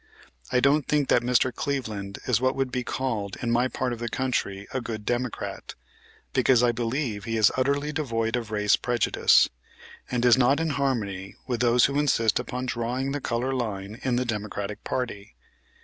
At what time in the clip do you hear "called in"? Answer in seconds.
2.83-3.51